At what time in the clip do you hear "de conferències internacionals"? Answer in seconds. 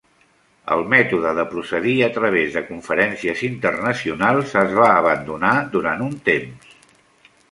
2.55-4.57